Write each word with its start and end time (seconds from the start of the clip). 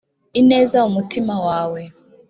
ineza 0.39 0.77
mu 0.85 0.89
mutima 0.97 1.35
wawe. 1.47 1.81